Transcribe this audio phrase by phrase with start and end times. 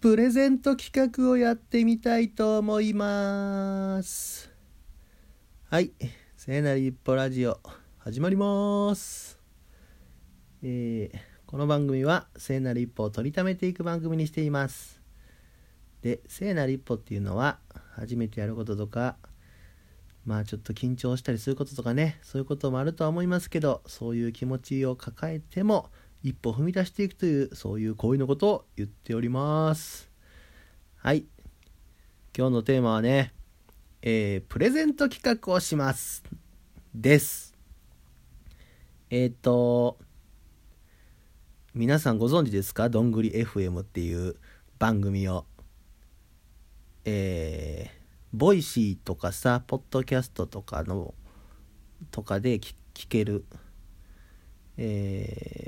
[0.00, 4.48] プレゼント企画をやってみたいと思います。
[5.68, 5.90] はい。
[6.36, 7.58] 聖なる一歩ラジオ
[7.98, 9.40] 始まります。
[10.62, 15.02] えー、この番組は聖なる一歩を取りためていく番組にしています。
[16.02, 17.58] で聖なる一歩っていうのは
[17.96, 19.16] 初めてやることとか
[20.24, 25.90] まあちょっと緊張したりすることとかねそういうこともあるとは思いますけどそういう気持ちを抱えても
[26.22, 30.10] 一歩踏み出していくというそういう行為のことを言っております。
[30.96, 31.26] はい。
[32.36, 33.32] 今日のテーマはね、
[34.02, 36.24] えー、プレゼント企画をします。
[36.94, 37.54] です。
[39.10, 39.98] えっ、ー、と
[41.74, 42.88] 皆さんご存知ですか？
[42.88, 44.36] どんぐり FM っていう
[44.78, 45.46] 番組を。
[47.04, 47.98] えー、
[48.32, 51.14] ボイシーとかさポッドキャストとかの
[52.10, 52.74] とかで聞
[53.08, 53.44] ける。
[54.76, 55.67] え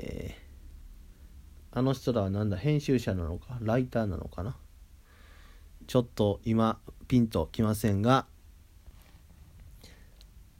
[1.71, 4.57] あの人らはなんだ編集者なのかライターなのかな。
[5.87, 8.25] ちょっと今ピンときませんが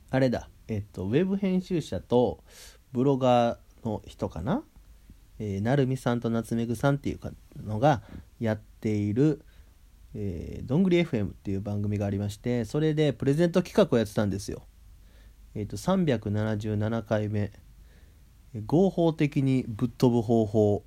[0.10, 0.50] あれだ。
[0.68, 2.44] えっとウェブ編集者と
[2.92, 4.64] ブロガーの人かな、
[5.40, 7.20] えー、成美さんと夏目ぐさんっていう
[7.64, 8.02] のが
[8.40, 9.44] やっている
[10.14, 14.64] えー、どんぐり FM っていう番組がありましてそれでプレゼント企画をやってたんですよ。
[15.56, 17.52] えっ、ー、と377回目。
[18.66, 20.84] 合法的にぶっ飛ぶ方法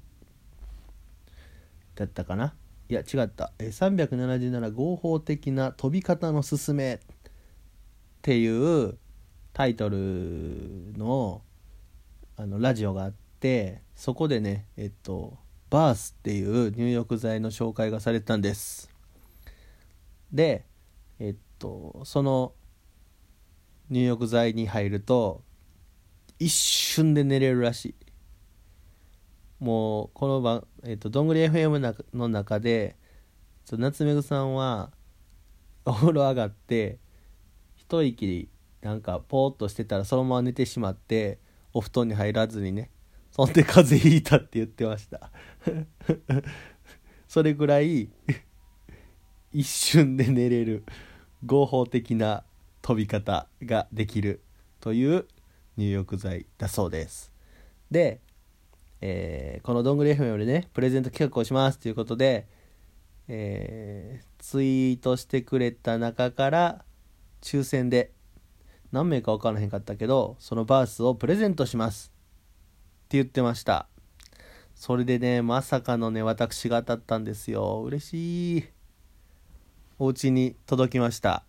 [1.95, 2.55] だったかな？
[2.89, 3.53] いや違った。
[3.59, 6.99] 377合法的な飛び方のすすめっ
[8.23, 8.99] ていう
[9.53, 11.43] タイトルの
[12.37, 15.39] あのラジオがあってそこでねえっと
[15.71, 18.91] バースっていう入浴剤の紹介がされたんです。
[20.33, 20.65] で
[21.21, 22.53] えっとその
[23.89, 25.43] 入浴剤に入ると
[26.39, 27.95] 一瞬で寝れるらしい。
[29.59, 32.97] もうこの番、えっと、どんぐり FM の中で
[33.71, 34.91] 夏目ぐさんは
[35.85, 36.99] お風呂上がって
[37.75, 38.49] 一息
[38.83, 41.39] なんかポーっとしてたらそのまま寝てしまって
[41.73, 42.91] お布団に入らずにね
[43.31, 45.33] そんで風邪ひいたって言ってました。
[47.27, 48.11] それぐらい
[49.53, 50.85] 一瞬で寝れる
[51.45, 52.45] 合法的な
[52.81, 54.41] 飛び方ができる
[54.79, 55.27] という
[55.77, 57.33] 入浴剤だそうです。
[57.91, 58.21] で、
[59.07, 62.47] えー、このどんぐり FM でねプレゼント企画をしますということで、
[63.29, 66.85] えー、ツイートしてくれた中から
[67.43, 68.13] 抽選で
[68.93, 72.15] 何名か分からへんかったけどそのバースをプレゼントします
[73.05, 73.89] って言ってました。
[74.75, 77.83] それでねまさかのね私が当たったんですよ。
[77.85, 78.65] 嬉しい。
[79.99, 81.45] お家に届きました。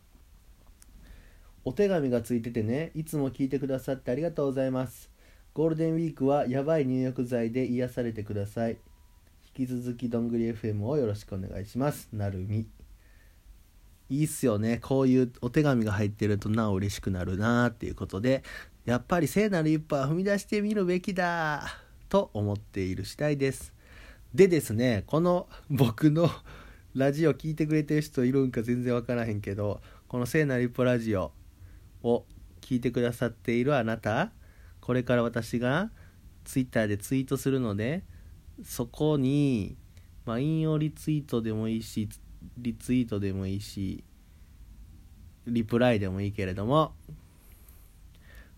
[1.64, 5.15] お手紙がついててねいつも聞いてくださってありがとうございます。
[5.56, 8.72] ゴールデンウィークはやばい入浴剤で癒されてください。
[9.58, 12.10] 引き続きどんぐり FM をよろしくお願いします。
[12.12, 12.68] なるみ。
[14.10, 14.80] いいっすよね。
[14.82, 18.44] こういうお手紙が入ってるとなお嬉しくなるなーっていうことで
[18.84, 21.64] やっぱり聖なる一歩は踏み出してみるべきだ
[22.10, 23.74] と思っている次第です。
[24.34, 26.30] でですねこの僕の
[26.96, 29.80] ラジオ聞いてくれてる人いるんか全然わからへんけど
[30.10, 31.32] この聖なる一歩ラジオ
[32.04, 32.26] を
[32.60, 34.34] 聞いてくださっているあなた
[34.86, 35.90] これから私が
[36.44, 38.04] ツイッターでツイートするので
[38.64, 39.78] そこに、
[40.26, 42.08] まあ、引用リツイートでもいいし
[42.60, 44.04] リツイートでもいいし
[45.48, 46.94] リプライでもいいけれども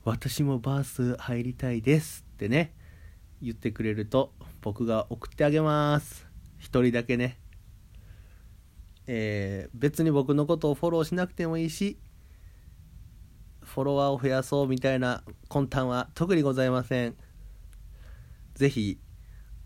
[0.03, 2.73] 私もバース入りたいですってね
[3.41, 6.27] 言ってくれると僕が送ってあげます。
[6.57, 7.37] 一人だけね。
[9.05, 11.97] えー、別に僕のことをフォローしなくてもいいし
[13.77, 17.15] フォロワーを増やそうみたいな魂胆は特にございません。
[18.55, 18.99] 是非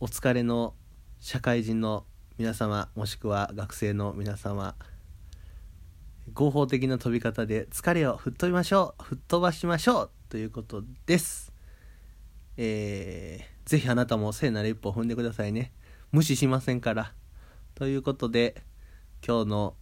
[0.02, 0.74] お疲れの
[1.22, 2.04] 社会人の
[2.38, 4.76] 皆様もしくは学生の皆様
[6.34, 11.54] 合法的な飛び方で疲れを吹っ飛びましょう吹っ飛ばしましょうということです。
[12.58, 15.72] えー、ぜひあなたも聖なる一歩を踏んでくださいね。
[16.12, 17.14] 無視しませんから。
[17.76, 18.62] ということで
[19.26, 19.76] 今日の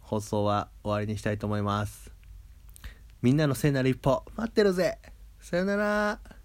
[0.00, 2.15] 放送は終わりにしたいと思います。
[3.26, 4.98] みんなの聖なる一歩待ってるぜ。
[5.40, 6.35] さよなら。